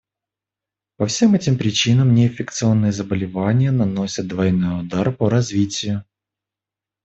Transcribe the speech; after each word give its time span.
По 0.97 1.05
всем 1.05 1.35
этим 1.35 1.59
причинам 1.59 2.15
неинфекционные 2.15 2.91
заболевания 2.91 3.69
наносят 3.69 4.25
двойной 4.25 4.79
удар 4.83 5.11
по 5.15 5.29
развитию. 5.29 6.03